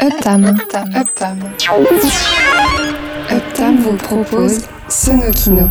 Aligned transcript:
Uptam. 0.00 0.44
Uptam. 0.44 0.94
Uptam. 0.94 1.38
Uptam 3.32 3.82
vous 3.82 3.96
propose 3.96 4.60
Sonokino. 4.88 5.68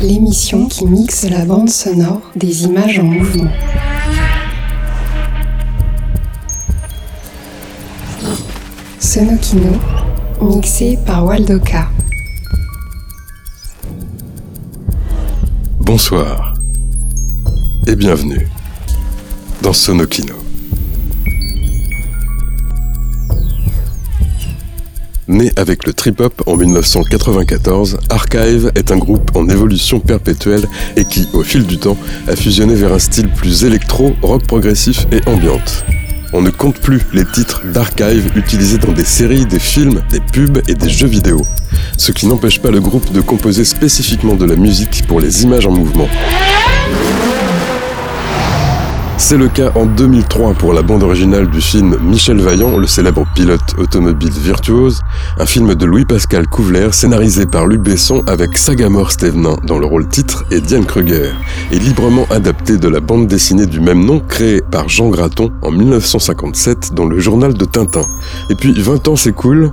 L'émission 0.00 0.64
qui 0.68 0.86
mixe 0.86 1.28
la 1.28 1.44
bande 1.44 1.68
sonore 1.68 2.22
des 2.34 2.64
images 2.64 2.98
en 2.98 3.04
mouvement. 3.04 3.50
Sonokino, 8.98 9.72
mixé 10.40 10.98
par 11.04 11.26
Waldoka. 11.26 11.88
Bonsoir 15.88 16.52
et 17.86 17.96
bienvenue 17.96 18.46
dans 19.62 19.72
Sonokino. 19.72 20.34
Né 25.28 25.50
avec 25.56 25.86
le 25.86 25.94
trip-hop 25.94 26.42
en 26.44 26.56
1994, 26.56 28.00
Archive 28.10 28.70
est 28.74 28.92
un 28.92 28.98
groupe 28.98 29.34
en 29.34 29.48
évolution 29.48 29.98
perpétuelle 29.98 30.66
et 30.96 31.06
qui, 31.06 31.26
au 31.32 31.42
fil 31.42 31.64
du 31.64 31.78
temps, 31.78 31.96
a 32.26 32.36
fusionné 32.36 32.74
vers 32.74 32.92
un 32.92 32.98
style 32.98 33.30
plus 33.30 33.64
électro, 33.64 34.14
rock 34.20 34.46
progressif 34.46 35.06
et 35.10 35.26
ambiante. 35.26 35.86
On 36.32 36.42
ne 36.42 36.50
compte 36.50 36.78
plus 36.78 37.00
les 37.14 37.24
titres 37.24 37.62
d'Archive 37.64 38.30
utilisés 38.36 38.76
dans 38.76 38.92
des 38.92 39.04
séries, 39.04 39.46
des 39.46 39.58
films, 39.58 40.02
des 40.10 40.20
pubs 40.20 40.60
et 40.68 40.74
des 40.74 40.90
jeux 40.90 41.06
vidéo. 41.06 41.40
Ce 41.96 42.12
qui 42.12 42.26
n'empêche 42.26 42.60
pas 42.60 42.70
le 42.70 42.80
groupe 42.80 43.10
de 43.12 43.22
composer 43.22 43.64
spécifiquement 43.64 44.34
de 44.34 44.44
la 44.44 44.56
musique 44.56 45.06
pour 45.06 45.20
les 45.20 45.44
images 45.44 45.64
en 45.64 45.70
mouvement. 45.70 46.08
C'est 49.20 49.36
le 49.36 49.48
cas 49.48 49.72
en 49.74 49.84
2003 49.84 50.54
pour 50.54 50.72
la 50.72 50.80
bande 50.80 51.02
originale 51.02 51.50
du 51.50 51.60
film 51.60 51.98
Michel 52.00 52.38
Vaillant, 52.38 52.78
le 52.78 52.86
célèbre 52.86 53.26
pilote 53.34 53.74
automobile 53.76 54.30
virtuose, 54.30 55.00
un 55.38 55.44
film 55.44 55.74
de 55.74 55.84
Louis-Pascal 55.84 56.46
Couvler 56.46 56.88
scénarisé 56.92 57.44
par 57.44 57.66
Luc 57.66 57.82
Besson 57.82 58.22
avec 58.28 58.56
Sagamore 58.56 59.10
Stevenin 59.10 59.56
dans 59.64 59.78
le 59.78 59.86
rôle 59.86 60.08
titre 60.08 60.44
et 60.52 60.60
Diane 60.60 60.86
Kruger, 60.86 61.32
et 61.72 61.78
librement 61.80 62.26
adapté 62.30 62.76
de 62.76 62.88
la 62.88 63.00
bande 63.00 63.26
dessinée 63.26 63.66
du 63.66 63.80
même 63.80 64.04
nom 64.04 64.20
créée 64.20 64.62
par 64.62 64.88
Jean 64.88 65.08
Graton 65.08 65.52
en 65.62 65.72
1957 65.72 66.94
dans 66.94 67.04
le 67.04 67.18
journal 67.18 67.54
de 67.54 67.64
Tintin. 67.64 68.06
Et 68.50 68.54
puis 68.54 68.72
20 68.72 69.08
ans 69.08 69.16
s'écoulent, 69.16 69.72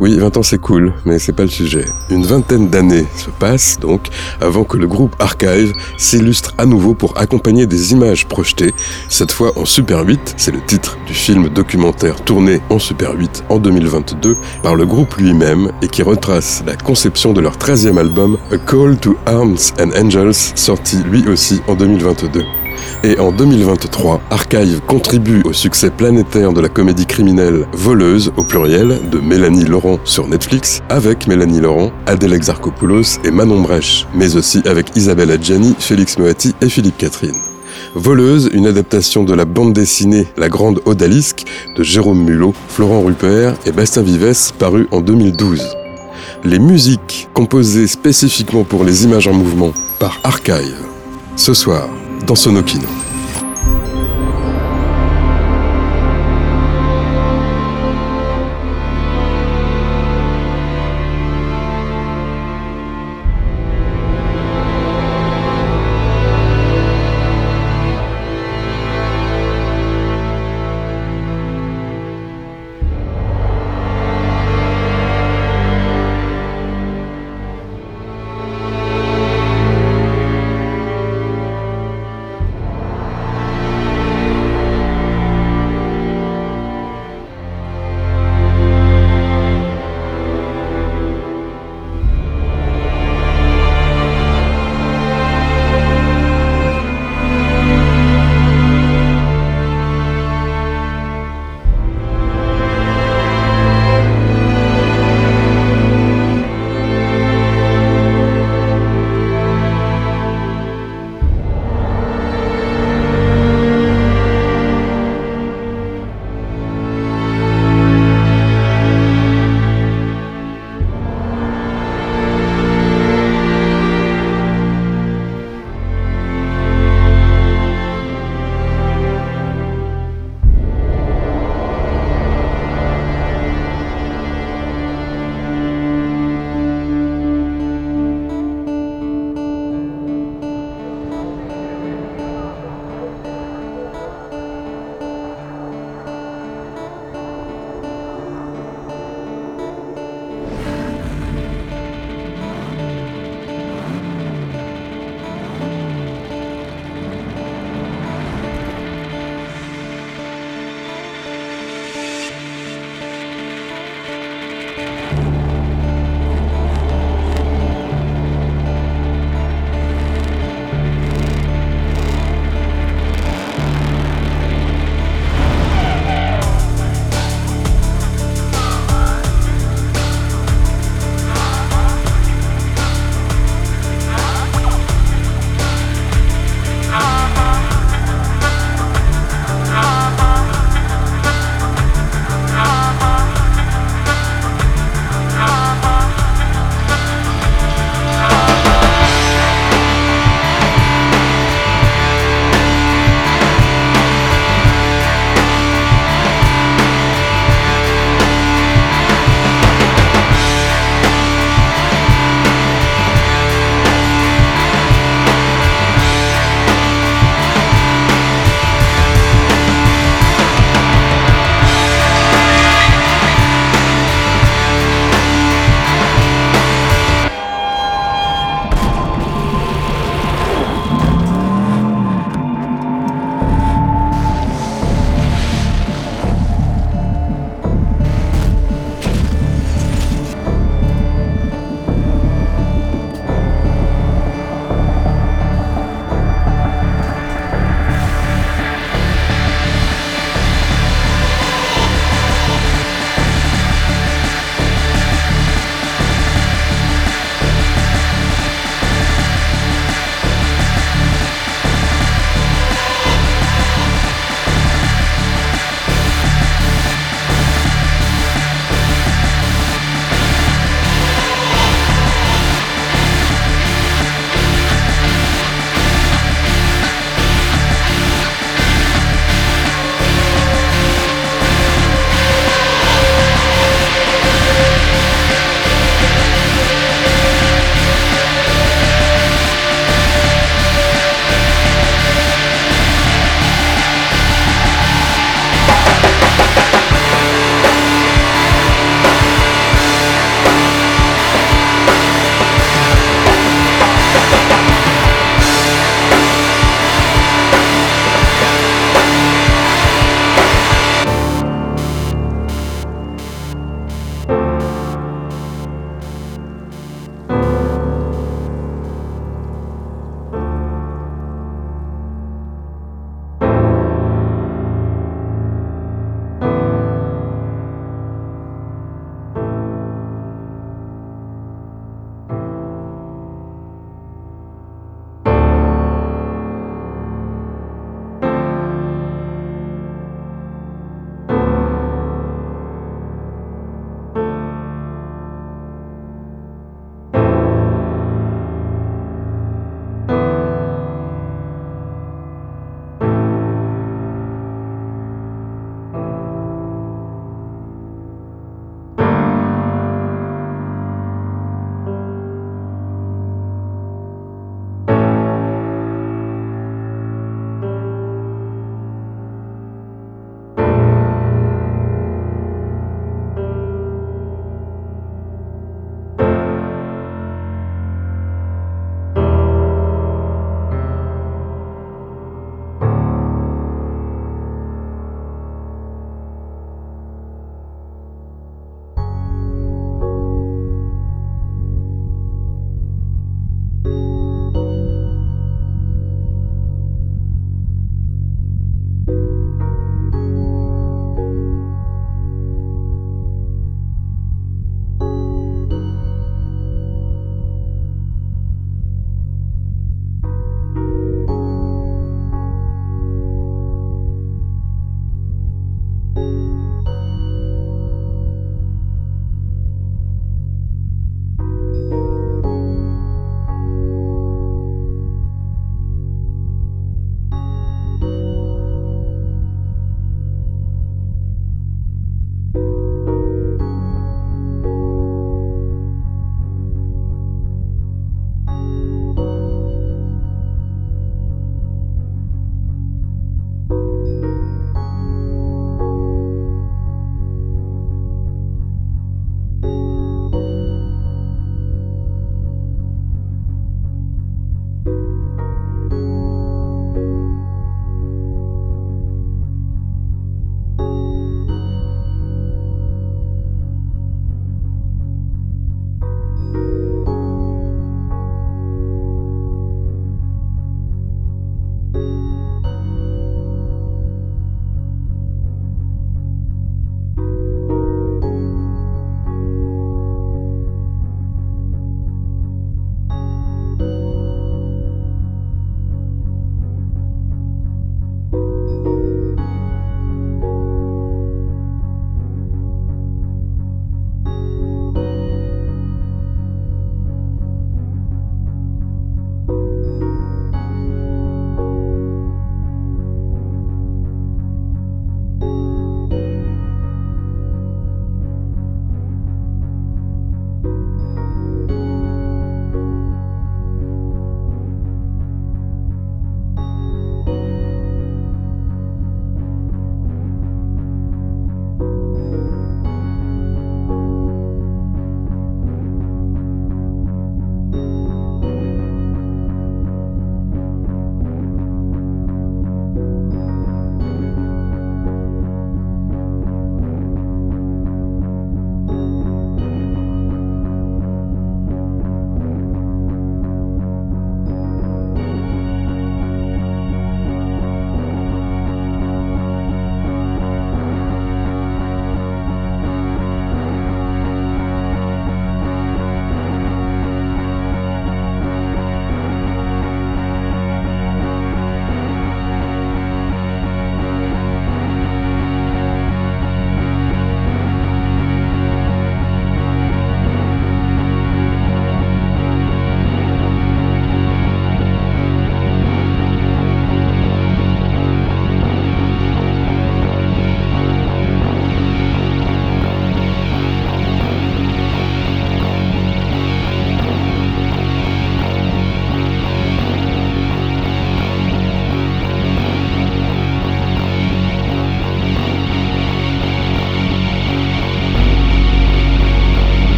oui, 0.00 0.18
20 0.18 0.36
ans 0.36 0.42
c'est 0.42 0.60
cool, 0.60 0.92
mais 1.04 1.18
c'est 1.18 1.32
pas 1.32 1.44
le 1.44 1.48
sujet. 1.48 1.86
Une 2.10 2.24
vingtaine 2.24 2.68
d'années 2.68 3.06
se 3.16 3.30
passent 3.30 3.78
donc 3.80 4.08
avant 4.40 4.64
que 4.64 4.76
le 4.76 4.86
groupe 4.86 5.16
Archive 5.18 5.72
s'illustre 5.96 6.54
à 6.58 6.66
nouveau 6.66 6.94
pour 6.94 7.18
accompagner 7.18 7.66
des 7.66 7.92
images 7.92 8.26
projetées, 8.26 8.74
cette 9.08 9.32
fois 9.32 9.52
en 9.56 9.64
Super 9.64 10.04
8, 10.04 10.34
c'est 10.36 10.52
le 10.52 10.60
titre 10.60 10.98
du 11.06 11.14
film 11.14 11.48
documentaire 11.48 12.22
tourné 12.22 12.60
en 12.70 12.78
Super 12.78 13.14
8 13.14 13.44
en 13.48 13.58
2022 13.58 14.36
par 14.62 14.76
le 14.76 14.86
groupe 14.86 15.16
lui-même 15.16 15.70
et 15.82 15.88
qui 15.88 16.02
retrace 16.02 16.62
la 16.66 16.76
conception 16.76 17.32
de 17.32 17.40
leur 17.40 17.56
13e 17.56 17.98
album 17.98 18.38
A 18.52 18.58
Call 18.58 18.96
to 18.98 19.16
Arms 19.26 19.72
and 19.80 19.90
Angels, 19.96 20.34
sorti 20.54 20.96
lui 21.04 21.26
aussi 21.28 21.60
en 21.68 21.74
2022. 21.74 22.65
Et 23.04 23.18
en 23.18 23.32
2023, 23.32 24.20
Archive 24.30 24.80
contribue 24.86 25.42
au 25.44 25.52
succès 25.52 25.90
planétaire 25.90 26.52
de 26.52 26.60
la 26.60 26.68
comédie 26.68 27.06
criminelle 27.06 27.66
Voleuse 27.72 28.32
au 28.36 28.42
pluriel 28.42 29.00
de 29.10 29.18
Mélanie 29.18 29.64
Laurent 29.64 29.98
sur 30.04 30.28
Netflix, 30.28 30.82
avec 30.88 31.26
Mélanie 31.26 31.60
Laurent, 31.60 31.92
Adèle 32.06 32.32
Exarchopoulos 32.32 33.20
et 33.24 33.30
Manon 33.30 33.60
Brèche, 33.60 34.06
mais 34.14 34.36
aussi 34.36 34.62
avec 34.66 34.96
Isabelle 34.96 35.30
Adjani, 35.30 35.74
Félix 35.78 36.18
Moati 36.18 36.54
et 36.60 36.68
Philippe 36.68 36.98
Catherine. 36.98 37.36
Voleuse, 37.94 38.50
une 38.52 38.66
adaptation 38.66 39.24
de 39.24 39.34
la 39.34 39.44
bande 39.44 39.72
dessinée 39.72 40.26
La 40.36 40.48
Grande 40.48 40.80
Odalisque 40.84 41.44
de 41.76 41.82
Jérôme 41.82 42.24
Mulot, 42.24 42.54
Florent 42.68 43.02
Rupert 43.02 43.54
et 43.64 43.72
Bastien 43.72 44.02
Vives, 44.02 44.52
paru 44.58 44.88
en 44.90 45.00
2012. 45.00 45.62
Les 46.44 46.58
musiques 46.58 47.28
composées 47.32 47.86
spécifiquement 47.86 48.64
pour 48.64 48.84
les 48.84 49.04
images 49.04 49.28
en 49.28 49.32
mouvement 49.32 49.72
par 49.98 50.20
Archive. 50.24 50.84
Ce 51.36 51.54
soir, 51.54 51.88
dans 52.24 52.34
Sonokino. 52.34 52.88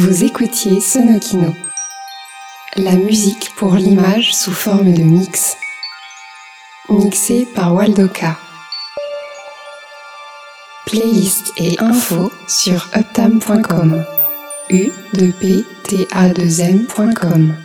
Vous 0.00 0.22
écoutiez 0.22 0.80
Sonokino. 0.80 1.56
La 2.76 2.92
musique 2.92 3.52
pour 3.56 3.74
l'image 3.74 4.32
sous 4.32 4.52
forme 4.52 4.92
de 4.92 5.02
mix. 5.02 5.56
Mixé 6.88 7.48
par 7.52 7.74
Waldoka. 7.74 8.38
Playlist 10.86 11.52
et 11.56 11.80
infos 11.80 12.30
sur 12.46 12.88
uptam.com. 12.94 14.04
u 14.70 14.92
2 15.14 15.32
p 15.32 15.64
t 15.82 16.06
a 16.12 16.28
2 16.28 16.60
m.com. 16.60 17.56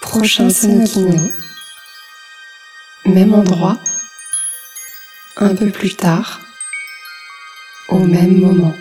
Prochain 0.00 0.48
Sonokino. 0.48 1.30
Même 3.04 3.34
endroit. 3.34 3.78
Un 5.36 5.54
peu 5.54 5.68
plus 5.68 5.94
tard. 5.94 6.40
Au 7.90 7.98
même 7.98 8.38
moment. 8.38 8.74